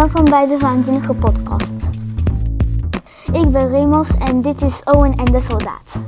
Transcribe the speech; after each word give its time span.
Welkom 0.00 0.24
bij 0.24 0.46
de 0.46 0.58
Waanzinnige 0.58 1.14
Podcast. 1.14 1.72
Ik 3.32 3.50
ben 3.50 3.68
Remos 3.68 4.08
en 4.16 4.42
dit 4.42 4.62
is 4.62 4.82
Owen 4.84 5.12
en 5.12 5.24
de 5.24 5.40
Soldaat. 5.40 6.00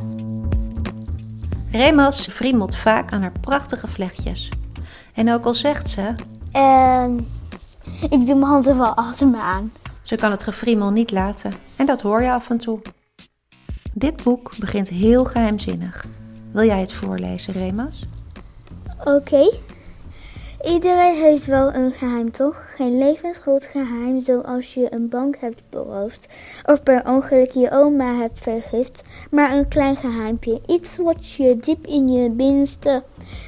Remas 1.71 2.27
friemelt 2.27 2.77
vaak 2.77 3.13
aan 3.13 3.21
haar 3.21 3.33
prachtige 3.41 3.87
vlechtjes. 3.87 4.51
En 5.15 5.33
ook 5.33 5.45
al 5.45 5.55
zegt 5.55 5.91
ze, 5.91 6.15
En 6.53 7.27
ik 8.03 8.27
doe 8.27 8.35
mijn 8.35 8.43
handen 8.43 8.79
wel 8.79 8.95
achter 8.95 9.29
me 9.29 9.39
aan. 9.39 9.73
ze 10.03 10.17
kan 10.17 10.31
het 10.31 10.43
gefriemel 10.43 10.91
niet 10.91 11.11
laten. 11.11 11.53
En 11.77 11.87
dat 11.87 12.01
hoor 12.01 12.23
je 12.23 12.33
af 12.33 12.51
en 12.51 12.59
toe. 12.59 12.81
Dit 13.95 14.23
boek 14.23 14.53
begint 14.59 14.89
heel 14.89 15.25
geheimzinnig. 15.25 16.07
Wil 16.53 16.65
jij 16.65 16.81
het 16.81 16.93
voorlezen, 16.93 17.53
Remas? 17.53 18.03
Oké. 19.05 19.51
Iedereen 20.65 21.23
heeft 21.23 21.47
wel 21.47 21.75
een 21.75 21.93
geheim, 21.93 22.31
toch? 22.31 22.75
Geen 22.75 22.99
levensgroot 22.99 23.65
geheim, 23.65 24.21
zoals 24.21 24.75
je 24.75 24.95
een 24.95 25.09
bank 25.09 25.37
hebt 25.37 25.63
beroofd 25.69 26.29
of 26.65 26.83
per 26.83 27.09
ongeluk 27.09 27.51
je 27.51 27.71
oma 27.71 28.15
hebt 28.15 28.39
vergift, 28.39 29.05
maar 29.31 29.57
een 29.57 29.69
klein 29.69 29.97
geheimpje. 29.97 30.61
Iets 30.67 30.97
wat 30.97 31.33
je 31.33 31.57
diep 31.57 31.87
in 31.87 32.09
je 32.09 32.31
binnenste 32.31 33.03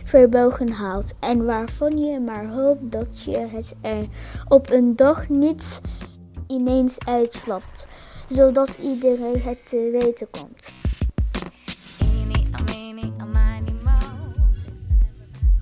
verbogen 0.04 0.70
houdt 0.70 1.14
en 1.20 1.44
waarvan 1.44 1.98
je 1.98 2.20
maar 2.20 2.46
hoopt 2.46 2.92
dat 2.92 3.22
je 3.22 3.38
het 3.38 3.74
er 3.80 4.06
op 4.48 4.70
een 4.70 4.96
dag 4.96 5.28
niet 5.28 5.80
ineens 6.46 6.98
uitflapt, 7.06 7.86
zodat 8.28 8.78
iedereen 8.82 9.40
het 9.42 9.58
te 9.68 9.98
weten 10.00 10.26
komt. 10.30 10.72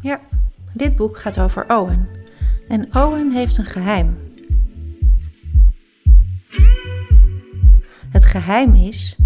Ja, 0.00 0.20
dit 0.72 0.96
boek 0.96 1.18
gaat 1.18 1.38
over 1.38 1.64
Owen. 1.68 2.08
En 2.68 2.94
Owen 2.94 3.32
heeft 3.32 3.58
een 3.58 3.64
geheim. 3.64 4.14
Het 8.10 8.24
geheim 8.24 8.74
is 8.74 9.16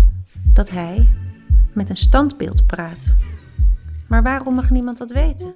dat 0.52 0.70
hij 0.70 1.12
met 1.74 1.90
een 1.90 1.96
standbeeld 1.96 2.66
praat. 2.66 3.14
Maar 4.08 4.22
waarom 4.22 4.54
mag 4.54 4.70
niemand 4.70 4.98
dat 4.98 5.10
weten? 5.10 5.54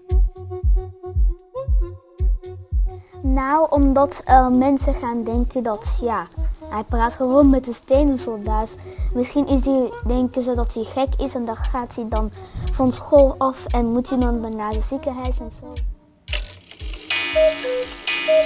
Nou, 3.22 3.66
omdat 3.70 4.22
eh, 4.24 4.48
mensen 4.48 4.94
gaan 4.94 5.24
denken 5.24 5.62
dat, 5.62 5.98
ja, 6.02 6.26
hij 6.70 6.82
praat 6.82 7.12
gewoon 7.12 7.50
met 7.50 7.66
een 7.66 7.74
stenen 7.74 8.18
soldaat. 8.18 8.68
Misschien 9.14 9.46
is 9.46 9.60
die, 9.60 9.88
denken 10.06 10.42
ze 10.42 10.54
dat 10.54 10.74
hij 10.74 10.84
gek 10.84 11.14
is 11.14 11.34
en 11.34 11.44
dan 11.44 11.56
gaat 11.56 11.96
hij 11.96 12.04
dan 12.08 12.32
van 12.72 12.92
school 12.92 13.34
af 13.38 13.66
en 13.66 13.86
moet 13.86 14.10
hij 14.10 14.18
dan 14.18 14.40
naar 14.56 14.72
het 14.72 14.82
ziekenhuis 14.82 15.40
en 15.40 15.50
zo. 15.60 15.72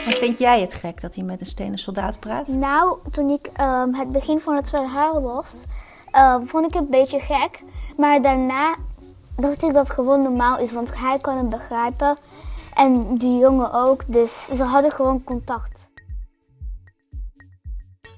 En 0.07 0.13
vind 0.13 0.39
jij 0.39 0.61
het 0.61 0.75
gek 0.75 1.01
dat 1.01 1.15
hij 1.15 1.25
met 1.25 1.41
een 1.41 1.47
stenen 1.47 1.79
soldaat 1.79 2.21
praat? 2.21 2.49
Nou, 2.49 2.99
toen 3.11 3.31
ik 3.31 3.51
ehm, 3.53 3.93
het 3.95 4.13
begin 4.13 4.41
van 4.41 4.57
het 4.57 4.69
verhaal 4.69 5.21
las, 5.21 5.55
ehm, 6.11 6.45
vond 6.45 6.67
ik 6.67 6.75
het 6.75 6.85
een 6.85 6.91
beetje 6.91 7.21
gek. 7.21 7.63
Maar 7.97 8.23
daarna 8.23 8.77
dacht 9.37 9.63
ik 9.63 9.73
dat 9.73 9.87
het 9.87 9.97
gewoon 9.97 10.23
normaal 10.23 10.59
is, 10.59 10.73
want 10.73 10.99
hij 10.99 11.19
kan 11.19 11.37
het 11.37 11.49
begrijpen. 11.49 12.17
En 12.75 13.17
die 13.17 13.39
jongen 13.39 13.73
ook, 13.73 14.03
dus 14.07 14.45
ze 14.45 14.65
hadden 14.65 14.91
gewoon 14.91 15.25
contact. 15.25 15.74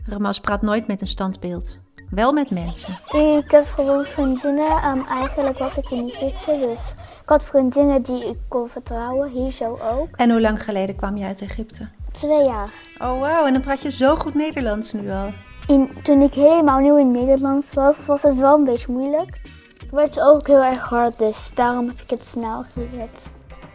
Remas 0.07 0.41
praat 0.41 0.63
nooit 0.63 0.87
met 0.87 1.01
een 1.01 1.07
standbeeld. 1.07 1.79
Wel 2.11 2.33
met 2.33 2.51
mensen. 2.51 2.99
Ik 3.07 3.51
heb 3.51 3.67
gewoon 3.67 4.05
vriendinnen. 4.05 4.77
Ehm, 4.83 5.01
eigenlijk 5.09 5.59
was 5.59 5.77
ik 5.77 5.91
in 5.91 6.09
Egypte, 6.09 6.59
dus 6.59 6.95
ik 7.23 7.29
had 7.29 7.45
vriendinnen 7.45 8.03
die 8.03 8.29
ik 8.29 8.37
kon 8.49 8.69
vertrouwen. 8.69 9.31
Hier 9.31 9.53
zo 9.53 9.79
ook. 9.95 10.09
En 10.17 10.31
hoe 10.31 10.41
lang 10.41 10.63
geleden 10.63 10.97
kwam 10.97 11.17
je 11.17 11.25
uit 11.25 11.41
Egypte? 11.41 11.89
Twee 12.13 12.45
jaar. 12.45 12.71
Oh 12.99 13.21
wauw, 13.21 13.47
en 13.47 13.53
dan 13.53 13.63
praat 13.63 13.83
je 13.83 13.91
zo 13.91 14.17
goed 14.17 14.35
Nederlands 14.35 14.93
nu 14.93 15.11
al. 15.11 15.33
In, 15.67 15.91
toen 16.03 16.23
ik 16.23 16.35
helemaal 16.35 16.79
nieuw 16.79 16.97
in 16.99 17.11
Nederlands 17.11 17.75
was, 17.75 18.07
was 18.07 18.23
het 18.23 18.39
wel 18.39 18.59
een 18.59 18.65
beetje 18.65 18.93
moeilijk. 18.93 19.41
Het 19.79 19.91
werd 19.91 20.21
ook 20.21 20.47
heel 20.47 20.65
erg 20.65 20.89
hard, 20.89 21.19
dus 21.19 21.51
daarom 21.55 21.87
heb 21.87 22.01
ik 22.01 22.11
het 22.11 22.27
snel 22.27 22.65
geleerd. 22.73 23.27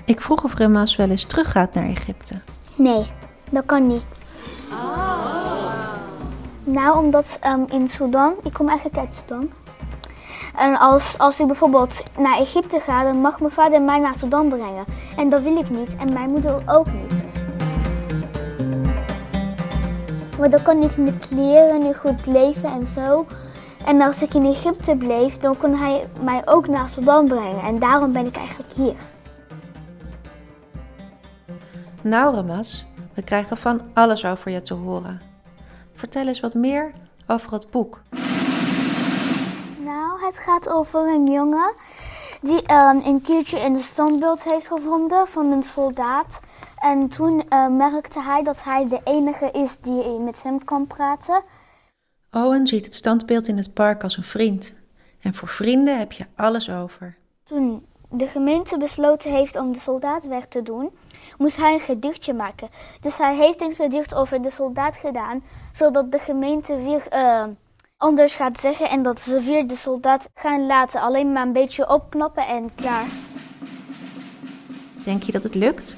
Ik 0.05 0.21
vroeg 0.21 0.43
of 0.43 0.53
Remas 0.55 0.95
wel 0.95 1.09
eens 1.09 1.23
teruggaat 1.25 1.73
naar 1.73 1.85
Egypte. 1.85 2.35
Nee, 2.75 3.05
dat 3.49 3.65
kan 3.65 3.87
niet. 3.87 4.03
Nou, 6.63 6.97
omdat 6.97 7.37
ehm, 7.41 7.63
in 7.69 7.87
Sudan, 7.87 8.33
ik 8.43 8.53
kom 8.53 8.67
eigenlijk 8.69 8.97
uit 8.97 9.15
Sudan. 9.15 9.49
En 10.57 10.79
als, 10.79 11.17
als 11.17 11.39
ik 11.39 11.47
bijvoorbeeld 11.47 12.03
naar 12.17 12.37
Egypte 12.37 12.79
ga, 12.79 13.03
dan 13.03 13.17
mag 13.17 13.39
mijn 13.39 13.51
vader 13.51 13.81
mij 13.81 13.99
naar 13.99 14.15
Sudan 14.15 14.49
brengen. 14.49 14.85
En 15.17 15.29
dat 15.29 15.43
wil 15.43 15.57
ik 15.57 15.69
niet 15.69 15.95
en 15.95 16.13
mijn 16.13 16.29
moeder 16.29 16.55
ook 16.65 16.87
niet. 16.93 17.25
Maar 20.39 20.49
dan 20.49 20.61
kan 20.61 20.81
ik 20.81 20.97
niet 20.97 21.27
leren, 21.31 21.83
niet 21.83 21.97
goed 21.97 22.25
leven 22.25 22.69
en 22.69 22.87
zo. 22.87 23.25
En 23.85 24.01
als 24.01 24.23
ik 24.23 24.33
in 24.33 24.45
Egypte 24.45 24.95
bleef, 24.95 25.37
dan 25.37 25.57
kon 25.57 25.75
hij 25.75 26.07
mij 26.23 26.41
ook 26.45 26.67
naar 26.67 26.89
Sudan 26.89 27.27
brengen. 27.27 27.61
En 27.63 27.79
daarom 27.79 28.13
ben 28.13 28.25
ik 28.25 28.35
eigenlijk 28.35 28.71
hier. 28.73 28.95
Nou 32.01 32.35
Remas, 32.35 32.85
we 33.13 33.21
krijgen 33.21 33.57
van 33.57 33.81
alles 33.93 34.25
over 34.25 34.51
je 34.51 34.61
te 34.61 34.73
horen. 34.73 35.30
Vertel 36.01 36.27
eens 36.27 36.39
wat 36.39 36.53
meer 36.53 36.93
over 37.27 37.51
het 37.51 37.69
boek. 37.69 38.01
Nou, 39.83 40.25
het 40.25 40.37
gaat 40.37 40.69
over 40.69 41.07
een 41.07 41.31
jongen 41.31 41.73
die 42.41 42.61
ehm, 42.65 42.97
een 43.03 43.21
keertje 43.21 43.59
in 43.59 43.73
een 43.73 43.83
standbeeld 43.83 44.43
heeft 44.43 44.67
gevonden 44.67 45.27
van 45.27 45.51
een 45.51 45.63
soldaat. 45.63 46.39
En 46.77 47.07
toen 47.07 47.47
eh, 47.49 47.67
merkte 47.67 48.21
hij 48.21 48.43
dat 48.43 48.63
hij 48.63 48.87
de 48.87 48.99
enige 49.03 49.51
is 49.51 49.77
die 49.77 50.19
met 50.19 50.43
hem 50.43 50.63
kan 50.63 50.87
praten. 50.87 51.43
Owen 52.31 52.67
ziet 52.67 52.85
het 52.85 52.95
standbeeld 52.95 53.47
in 53.47 53.57
het 53.57 53.73
park 53.73 54.03
als 54.03 54.17
een 54.17 54.23
vriend. 54.23 54.73
En 55.19 55.33
voor 55.33 55.47
vrienden 55.47 55.97
heb 55.97 56.11
je 56.11 56.25
alles 56.35 56.69
over. 56.69 57.17
Toen 57.43 57.85
de 58.09 58.27
gemeente 58.27 58.77
besloten 58.77 59.31
heeft 59.31 59.55
om 59.55 59.73
de 59.73 59.79
soldaat 59.79 60.27
weg 60.27 60.45
te 60.45 60.61
doen, 60.61 60.89
moest 61.37 61.57
hij 61.57 61.73
een 61.73 61.79
gedichtje 61.79 62.33
maken. 62.33 62.69
Dus 62.99 63.17
hij 63.17 63.35
heeft 63.35 63.61
een 63.61 63.75
gedicht 63.75 64.15
over 64.15 64.41
de 64.41 64.49
soldaat 64.49 64.95
gedaan, 64.95 65.43
zodat 65.73 66.11
de 66.11 66.19
gemeente 66.19 66.75
weer 66.75 67.07
eh, 67.09 67.43
anders 67.97 68.33
gaat 68.33 68.59
zeggen 68.59 68.89
en 68.89 69.03
dat 69.03 69.21
ze 69.21 69.41
weer 69.41 69.67
de 69.67 69.75
soldaat 69.75 70.29
gaan 70.33 70.65
laten. 70.65 71.01
Alleen 71.01 71.31
maar 71.31 71.45
een 71.45 71.53
beetje 71.53 71.89
opknappen 71.89 72.47
en 72.47 72.75
klaar. 72.75 73.05
Denk 75.03 75.23
je 75.23 75.31
dat 75.31 75.43
het 75.43 75.55
lukt? 75.55 75.95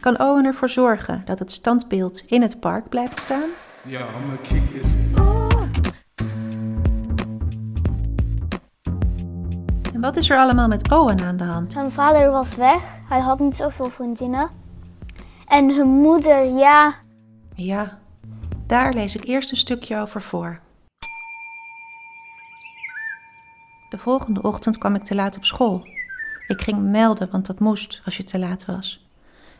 Kan 0.00 0.20
Owen 0.20 0.44
ervoor 0.44 0.68
zorgen 0.68 1.22
dat 1.24 1.38
het 1.38 1.52
standbeeld 1.52 2.22
in 2.26 2.42
het 2.42 2.60
park 2.60 2.88
blijft 2.88 3.18
staan? 3.18 3.48
I'm 3.86 3.98
gonna 3.98 4.36
kick 4.42 4.68
this. 4.70 4.86
En 9.92 10.00
wat 10.00 10.16
is 10.16 10.30
er 10.30 10.38
allemaal 10.38 10.68
met 10.68 10.90
Owen 10.90 11.20
aan 11.20 11.36
de 11.36 11.44
hand? 11.44 11.72
Zijn 11.72 11.90
vader 11.90 12.30
was 12.30 12.54
weg, 12.54 12.82
hij 13.08 13.20
had 13.20 13.38
niet 13.38 13.56
zoveel 13.56 13.90
vriendinnen. 13.90 14.65
En 15.46 15.74
hun 15.74 15.88
moeder, 15.88 16.44
ja, 16.44 16.94
Ja, 17.54 17.98
daar 18.66 18.92
lees 18.92 19.16
ik 19.16 19.24
eerst 19.24 19.50
een 19.50 19.56
stukje 19.56 19.98
over 19.98 20.22
voor. 20.22 20.60
De 23.88 23.98
volgende 23.98 24.42
ochtend 24.42 24.78
kwam 24.78 24.94
ik 24.94 25.02
te 25.02 25.14
laat 25.14 25.36
op 25.36 25.44
school. 25.44 25.86
Ik 26.46 26.60
ging 26.60 26.78
me 26.78 26.88
melden, 26.88 27.28
want 27.30 27.46
dat 27.46 27.58
moest 27.58 28.02
als 28.04 28.16
je 28.16 28.24
te 28.24 28.38
laat 28.38 28.64
was. 28.64 29.08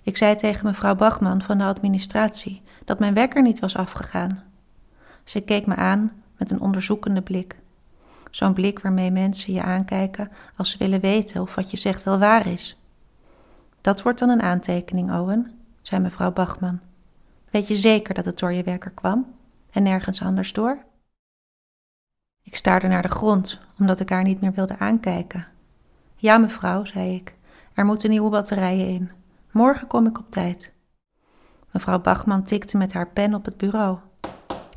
Ik 0.03 0.17
zei 0.17 0.35
tegen 0.35 0.67
mevrouw 0.67 0.95
Bachman 0.95 1.43
van 1.43 1.59
de 1.59 1.65
administratie 1.65 2.63
dat 2.85 2.99
mijn 2.99 3.15
wekker 3.15 3.43
niet 3.43 3.59
was 3.59 3.77
afgegaan. 3.77 4.43
Ze 5.25 5.41
keek 5.41 5.67
me 5.67 5.75
aan 5.75 6.23
met 6.37 6.51
een 6.51 6.61
onderzoekende 6.61 7.23
blik. 7.23 7.57
Zo'n 8.31 8.55
blik 8.55 8.81
waarmee 8.81 9.11
mensen 9.11 9.53
je 9.53 9.63
aankijken 9.63 10.31
als 10.57 10.71
ze 10.71 10.79
willen 10.79 11.01
weten 11.01 11.43
of 11.43 11.55
wat 11.55 11.71
je 11.71 11.77
zegt 11.77 12.03
wel 12.03 12.19
waar 12.19 12.47
is. 12.47 12.81
Dat 13.81 14.03
wordt 14.03 14.19
dan 14.19 14.29
een 14.29 14.43
aantekening, 14.43 15.13
Owen, 15.13 15.56
zei 15.87 16.01
mevrouw 16.01 16.33
Bachman. 16.33 16.81
Weet 17.51 17.69
je 17.69 17.75
zeker 17.75 18.15
dat 18.15 18.25
het 18.25 18.39
door 18.39 18.53
je 18.53 18.63
werker 18.63 18.91
kwam 18.91 19.35
en 19.71 19.83
nergens 19.83 20.23
anders 20.23 20.53
door? 20.53 20.85
Ik 22.43 22.57
staarde 22.57 22.87
naar 22.87 23.03
de 23.03 23.09
grond, 23.09 23.61
omdat 23.79 24.01
ik 24.01 24.09
haar 24.09 24.23
niet 24.23 24.41
meer 24.41 24.53
wilde 24.53 24.79
aankijken. 24.79 25.47
Ja, 26.17 26.39
mevrouw, 26.39 26.85
zei 26.85 27.15
ik, 27.15 27.35
er 27.75 27.85
moeten 27.85 28.11
nieuwe 28.11 28.31
batterijen 28.31 28.89
in. 28.89 29.11
Morgen 29.51 29.87
kom 29.87 30.07
ik 30.07 30.19
op 30.19 30.31
tijd. 30.31 30.73
Mevrouw 31.71 32.01
Bachman 32.01 32.45
tikte 32.45 32.77
met 32.77 32.93
haar 32.93 33.09
pen 33.09 33.35
op 33.35 33.45
het 33.45 33.57
bureau. 33.57 33.99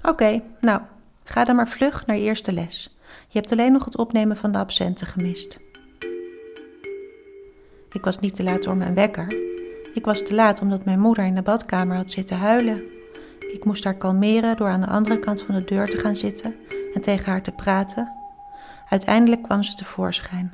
Oké, 0.01 0.41
nou, 0.61 0.81
ga 1.23 1.44
dan 1.44 1.56
maar 1.56 1.69
vlug 1.69 2.06
naar 2.06 2.15
je 2.15 2.23
eerste 2.23 2.51
les. 2.51 2.97
Je 3.27 3.39
hebt 3.39 3.51
alleen 3.51 3.71
nog 3.71 3.85
het 3.85 3.97
opnemen 3.97 4.38
van 4.38 4.51
de 4.51 4.57
absenten 4.57 5.07
gemist. 5.07 5.59
Ik 7.91 8.03
was 8.03 8.19
niet 8.19 8.35
te 8.35 8.44
laat 8.44 8.63
door 8.63 8.77
mijn 8.77 8.94
wekker. 8.94 9.49
Ik 10.00 10.06
was 10.06 10.24
te 10.24 10.36
laat 10.36 10.62
omdat 10.62 10.86
mijn 10.86 11.00
moeder 11.00 11.25
in 11.25 11.36
de 11.36 11.42
badkamer 11.42 11.96
had 11.96 12.10
zitten 12.10 12.38
huilen. 12.38 12.84
Ik 13.40 13.66
moest 13.66 13.84
haar 13.84 13.98
kalmeren 13.98 14.57
door 14.57 14.68
aan 14.68 14.81
de 14.81 14.88
andere 14.88 15.19
kant 15.19 15.42
van 15.42 15.56
de 15.56 15.63
deur 15.63 15.88
te 15.88 15.98
gaan 15.98 16.16
zitten 16.16 16.56
en 16.94 17.01
tegen 17.01 17.31
haar 17.31 17.42
te 17.42 17.51
praten. 17.51 18.12
Uiteindelijk 18.90 19.42
kwam 19.42 19.63
ze 19.63 19.75
tevoorschijn. 19.75 20.54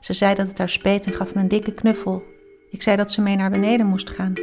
Ze 0.00 0.12
zei 0.12 0.34
dat 0.34 0.48
het 0.48 0.58
haar 0.58 0.68
speet 0.68 1.06
en 1.06 1.12
gaf 1.12 1.34
me 1.34 1.40
een 1.40 1.48
dikke 1.48 1.72
knuffel. 1.72 2.22
Ik 2.70 2.82
zei 2.82 2.96
dat 2.96 3.12
ze 3.12 3.20
mee 3.20 3.36
naar 3.36 3.50
beneden 3.50 3.86
moest 3.86 4.10
gaan. 4.10 4.34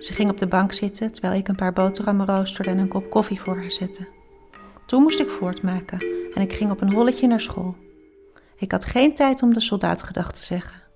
Ze 0.00 0.12
ging 0.14 0.30
op 0.30 0.38
de 0.38 0.46
bank 0.46 0.72
zitten 0.72 1.12
terwijl 1.12 1.34
ik 1.34 1.48
een 1.48 1.56
paar 1.56 1.72
boterhammen 1.72 2.26
roosterde 2.26 2.70
en 2.70 2.78
een 2.78 2.88
kop 2.88 3.10
koffie 3.10 3.40
voor 3.40 3.56
haar 3.56 3.70
zette. 3.70 4.08
Toen 4.86 5.02
moest 5.02 5.20
ik 5.20 5.28
voortmaken 5.28 6.00
en 6.34 6.42
ik 6.42 6.52
ging 6.52 6.70
op 6.70 6.80
een 6.80 6.92
holletje 6.92 7.26
naar 7.26 7.40
school. 7.40 7.76
Ik 8.56 8.72
had 8.72 8.84
geen 8.84 9.14
tijd 9.14 9.42
om 9.42 9.52
de 9.52 9.60
soldaatgedag 9.60 10.32
te 10.32 10.44
zeggen. 10.44 10.87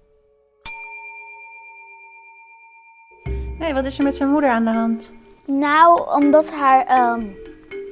Nee, 3.62 3.74
wat 3.74 3.84
is 3.84 3.98
er 3.98 4.04
met 4.04 4.16
zijn 4.16 4.30
moeder 4.30 4.50
aan 4.50 4.64
de 4.64 4.70
hand? 4.70 5.10
Nou, 5.46 6.14
omdat 6.14 6.50
haar 6.52 7.12
um, 7.12 7.36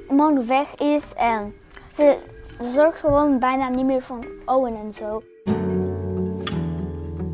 man 0.08 0.46
weg 0.46 0.74
is 0.74 1.12
en 1.16 1.54
ze 1.94 2.16
zorgt 2.74 2.98
gewoon 2.98 3.38
bijna 3.38 3.68
niet 3.68 3.86
meer 3.86 4.02
van 4.02 4.24
Owen 4.44 4.74
en 4.84 4.92
zo. 4.92 5.22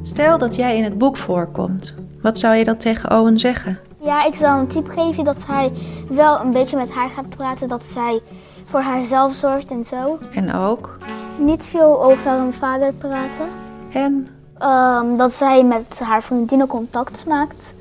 Stel 0.02 0.38
dat 0.38 0.54
jij 0.54 0.76
in 0.76 0.84
het 0.84 0.98
boek 0.98 1.16
voorkomt. 1.16 1.94
Wat 2.22 2.38
zou 2.38 2.54
je 2.54 2.64
dan 2.64 2.76
tegen 2.76 3.10
Owen 3.10 3.38
zeggen? 3.38 3.78
Ja, 4.00 4.24
ik 4.24 4.34
zal 4.34 4.58
een 4.58 4.66
tip 4.66 4.88
geven 4.88 5.24
dat 5.24 5.46
hij 5.46 5.72
wel 6.08 6.40
een 6.40 6.52
beetje 6.52 6.76
met 6.76 6.92
haar 6.92 7.08
gaat 7.08 7.28
praten. 7.28 7.68
Dat 7.68 7.84
zij 7.84 8.20
voor 8.64 8.80
haarzelf 8.80 9.34
zorgt 9.34 9.70
en 9.70 9.84
zo. 9.84 10.18
En 10.32 10.54
ook? 10.54 10.98
Niet 11.38 11.64
veel 11.64 12.04
over 12.04 12.30
hun 12.30 12.52
vader 12.52 12.92
praten. 12.92 13.46
En? 13.92 14.28
Um, 14.62 15.16
dat 15.16 15.32
zij 15.32 15.64
met 15.64 16.00
haar 16.00 16.22
vriendinnen 16.22 16.66
contact 16.66 17.26
maakt. 17.26 17.74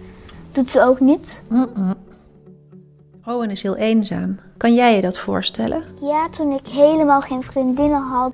Doet 0.56 0.70
ze 0.70 0.82
ook 0.82 1.00
niet. 1.00 1.42
Mm 1.48 1.70
-mm. 1.76 1.94
Owen 3.26 3.52
is 3.52 3.62
heel 3.62 3.76
eenzaam. 3.76 4.40
Kan 4.58 4.74
jij 4.74 4.96
je 4.96 5.02
dat 5.02 5.20
voorstellen? 5.20 5.84
Ja, 6.02 6.30
toen 6.30 6.52
ik 6.52 6.68
helemaal 6.68 7.22
geen 7.22 7.44
vriendinnen 7.44 8.02
had. 8.02 8.34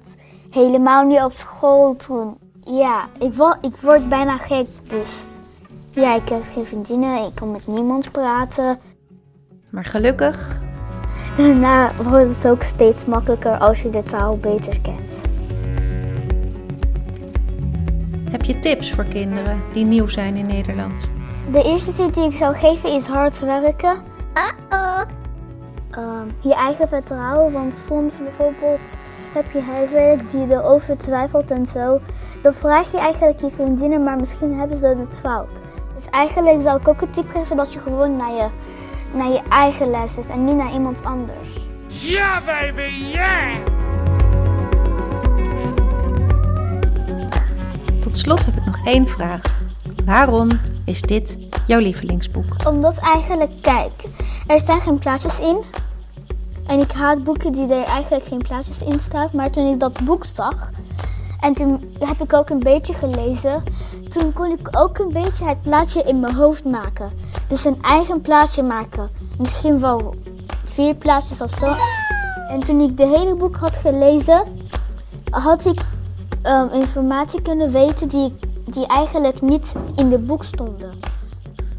Helemaal 0.49 1.05
niet 1.05 1.21
op 1.21 1.33
school. 1.37 1.95
Toen, 1.95 2.37
ja, 2.63 3.05
ik, 3.19 3.33
wo 3.33 3.53
ik 3.61 3.75
word 3.75 4.09
bijna 4.09 4.37
gek. 4.37 4.67
Dus 4.87 5.09
ja, 5.91 6.15
ik 6.15 6.29
heb 6.29 6.43
geen 6.53 6.63
vriendinnen. 6.63 7.25
Ik 7.25 7.35
kan 7.35 7.51
met 7.51 7.67
niemand 7.67 8.11
praten. 8.11 8.79
Maar 9.69 9.85
gelukkig 9.85 10.59
Daarna 11.37 11.91
wordt 12.03 12.27
het 12.27 12.47
ook 12.47 12.63
steeds 12.63 13.05
makkelijker 13.05 13.57
als 13.57 13.81
je 13.81 13.89
de 13.89 14.03
taal 14.03 14.37
beter 14.37 14.79
kent. 14.81 15.21
Heb 18.31 18.43
je 18.43 18.59
tips 18.59 18.91
voor 18.91 19.05
kinderen 19.05 19.61
die 19.73 19.85
nieuw 19.85 20.07
zijn 20.07 20.35
in 20.35 20.45
Nederland? 20.45 21.07
De 21.51 21.63
eerste 21.63 21.93
tip 21.93 22.13
die 22.13 22.23
ik 22.23 22.37
zou 22.37 22.55
geven 22.55 22.91
is 22.91 23.07
hard 23.07 23.39
werken. 23.39 24.03
Uh-oh. 24.33 25.01
Um, 25.97 26.31
je 26.41 26.55
eigen 26.55 26.87
vertrouwen, 26.87 27.51
want 27.51 27.75
soms 27.75 28.17
bijvoorbeeld 28.17 28.95
heb 29.33 29.51
je 29.51 29.61
huiswerk 29.61 30.29
die 30.29 30.39
je 30.47 30.53
erover 30.53 30.97
twijfelt 30.97 31.51
en 31.51 31.65
zo. 31.65 31.99
Dan 32.41 32.53
vraag 32.53 32.91
je 32.91 32.97
eigenlijk 32.97 33.41
je 33.41 33.49
vriendinnen, 33.49 34.03
maar 34.03 34.15
misschien 34.15 34.59
hebben 34.59 34.77
ze 34.77 34.87
het 34.87 35.19
fout. 35.19 35.61
Dus 35.95 36.05
eigenlijk 36.09 36.61
zou 36.61 36.79
ik 36.79 36.87
ook 36.87 37.01
een 37.01 37.11
tip 37.11 37.29
geven 37.29 37.55
dat 37.55 37.73
je 37.73 37.79
gewoon 37.79 38.17
naar 38.17 38.31
je 38.31 38.47
naar 39.13 39.29
je 39.29 39.41
eigen 39.49 39.89
luistert 39.89 40.27
en 40.27 40.45
niet 40.45 40.55
naar 40.55 40.73
iemand 40.73 41.03
anders. 41.03 41.67
Ja, 41.87 42.41
baby, 42.45 43.05
ja! 43.05 43.49
Tot 48.01 48.17
slot 48.17 48.45
heb 48.45 48.55
ik 48.55 48.65
nog 48.65 48.85
één 48.85 49.07
vraag. 49.07 49.41
Waarom 50.05 50.49
is 50.85 51.01
dit 51.01 51.37
jouw 51.67 51.79
lievelingsboek? 51.79 52.67
Omdat 52.67 52.97
eigenlijk, 52.97 53.51
kijk, 53.61 53.91
er 54.47 54.59
staan 54.59 54.81
geen 54.81 54.97
plaatjes 54.97 55.39
in. 55.39 55.63
En 56.67 56.79
ik 56.79 56.91
haat 56.91 57.23
boeken 57.23 57.51
die 57.51 57.73
er 57.73 57.83
eigenlijk 57.83 58.25
geen 58.25 58.41
plaatjes 58.41 58.81
in 58.81 58.99
staan. 58.99 59.29
Maar 59.33 59.49
toen 59.49 59.73
ik 59.73 59.79
dat 59.79 60.03
boek 60.03 60.23
zag, 60.25 60.69
en 61.39 61.53
toen 61.53 61.91
heb 61.99 62.21
ik 62.21 62.33
ook 62.33 62.49
een 62.49 62.59
beetje 62.59 62.93
gelezen, 62.93 63.63
toen 64.09 64.33
kon 64.33 64.51
ik 64.51 64.67
ook 64.71 64.97
een 64.97 65.13
beetje 65.13 65.45
het 65.45 65.61
plaatje 65.61 66.03
in 66.03 66.19
mijn 66.19 66.35
hoofd 66.35 66.65
maken. 66.65 67.11
Dus 67.47 67.65
een 67.65 67.81
eigen 67.81 68.21
plaatje 68.21 68.63
maken. 68.63 69.09
Misschien 69.37 69.79
wel 69.79 70.15
vier 70.63 70.95
plaatjes 70.95 71.41
of 71.41 71.51
zo. 71.59 71.75
En 72.49 72.59
toen 72.59 72.81
ik 72.81 72.97
de 72.97 73.07
hele 73.07 73.35
boek 73.35 73.55
had 73.55 73.75
gelezen, 73.75 74.43
had 75.29 75.65
ik 75.65 75.79
um, 76.43 76.69
informatie 76.71 77.41
kunnen 77.41 77.71
weten 77.71 78.07
die, 78.07 78.35
die 78.65 78.87
eigenlijk 78.87 79.41
niet 79.41 79.73
in 79.95 80.09
de 80.09 80.19
boek 80.19 80.43
stonden. 80.43 80.91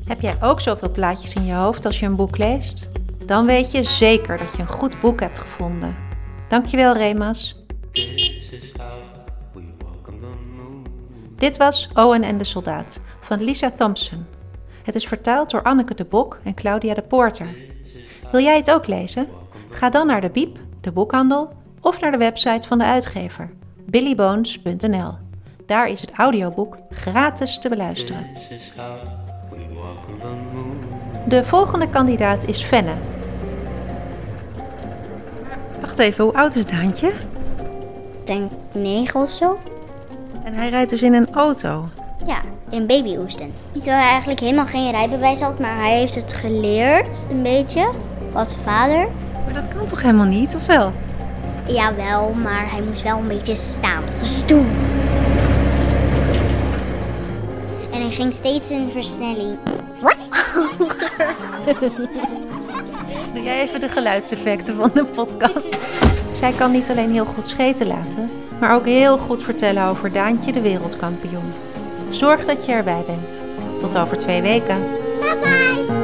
Heb 0.04 0.20
jij 0.20 0.36
ook 0.40 0.60
zoveel 0.60 0.90
plaatjes 0.90 1.34
in 1.34 1.44
je 1.44 1.54
hoofd 1.54 1.84
als 1.84 2.00
je 2.00 2.06
een 2.06 2.16
boek 2.16 2.38
leest? 2.38 2.88
Dan 3.26 3.46
weet 3.46 3.70
je 3.70 3.82
zeker 3.82 4.38
dat 4.38 4.52
je 4.52 4.62
een 4.62 4.68
goed 4.68 5.00
boek 5.00 5.20
hebt 5.20 5.38
gevonden. 5.38 5.96
Dankjewel, 6.48 6.94
Remas. 6.94 7.64
Dit 11.36 11.56
was 11.56 11.88
Owen 11.94 12.22
en 12.22 12.38
de 12.38 12.44
Soldaat 12.44 13.00
van 13.20 13.42
Lisa 13.42 13.70
Thompson. 13.70 14.24
Het 14.82 14.94
is 14.94 15.06
vertaald 15.06 15.50
door 15.50 15.62
Anneke 15.62 15.94
de 15.94 16.04
Bok 16.04 16.40
en 16.42 16.54
Claudia 16.54 16.94
de 16.94 17.02
Poorter. 17.02 17.56
Wil 18.32 18.42
jij 18.42 18.56
het 18.56 18.70
ook 18.70 18.86
lezen? 18.86 19.28
Ga 19.70 19.90
dan 19.90 20.06
naar 20.06 20.20
de 20.20 20.30
Biep, 20.30 20.58
de 20.80 20.92
boekhandel 20.92 21.52
of 21.80 22.00
naar 22.00 22.10
de 22.10 22.18
website 22.18 22.68
van 22.68 22.78
de 22.78 22.84
uitgever 22.84 23.50
billybones.nl. 23.86 25.14
Daar 25.72 25.88
is 25.88 26.00
het 26.00 26.12
audioboek 26.16 26.78
gratis 26.90 27.58
te 27.58 27.68
beluisteren. 27.68 28.26
De 31.26 31.44
volgende 31.44 31.88
kandidaat 31.88 32.44
is 32.44 32.62
Fenne. 32.62 32.92
Wacht 35.80 35.98
even, 35.98 36.24
hoe 36.24 36.34
oud 36.34 36.54
is 36.54 36.66
Daantje? 36.66 37.08
Ik 37.08 38.26
denk 38.26 38.50
negen 38.72 39.20
of 39.20 39.30
zo. 39.30 39.58
En 40.44 40.54
hij 40.54 40.68
rijdt 40.68 40.90
dus 40.90 41.02
in 41.02 41.14
een 41.14 41.32
auto. 41.34 41.88
Ja, 42.26 42.40
in 42.70 42.86
Baby 42.86 43.16
Oesten. 43.16 43.52
Terwijl 43.72 43.96
hij 43.96 44.10
eigenlijk 44.10 44.40
helemaal 44.40 44.66
geen 44.66 44.90
rijbewijs 44.90 45.40
had, 45.40 45.58
maar 45.58 45.76
hij 45.76 45.98
heeft 45.98 46.14
het 46.14 46.32
geleerd, 46.32 47.26
een 47.30 47.42
beetje, 47.42 47.90
als 48.32 48.54
vader. 48.54 49.06
Maar 49.44 49.54
dat 49.54 49.74
kan 49.76 49.86
toch 49.86 50.02
helemaal 50.02 50.26
niet, 50.26 50.54
of 50.54 50.66
wel? 50.66 50.92
Jawel, 51.66 52.32
maar 52.32 52.70
hij 52.70 52.82
moest 52.82 53.02
wel 53.02 53.18
een 53.18 53.28
beetje 53.28 53.54
staan. 53.54 54.02
te 54.14 54.26
stoel. 54.26 54.64
En 58.12 58.18
ging 58.18 58.34
steeds 58.34 58.70
in 58.70 58.90
versnelling. 58.90 59.58
Wat? 60.00 60.16
Doe 63.34 63.42
jij 63.42 63.60
even 63.62 63.80
de 63.80 63.88
geluidseffecten 63.88 64.76
van 64.76 64.90
de 64.94 65.04
podcast. 65.04 65.78
Zij 66.34 66.52
kan 66.52 66.70
niet 66.70 66.90
alleen 66.90 67.10
heel 67.10 67.24
goed 67.24 67.48
scheten 67.48 67.86
laten, 67.86 68.30
maar 68.60 68.74
ook 68.74 68.84
heel 68.84 69.18
goed 69.18 69.42
vertellen 69.42 69.84
over 69.84 70.12
Daantje 70.12 70.52
de 70.52 70.60
wereldkampioen. 70.60 71.52
Zorg 72.10 72.44
dat 72.44 72.66
je 72.66 72.72
erbij 72.72 73.04
bent. 73.06 73.36
Tot 73.78 73.96
over 73.98 74.18
twee 74.18 74.42
weken. 74.42 74.80
Bye 75.20 75.38
bye! 75.38 76.01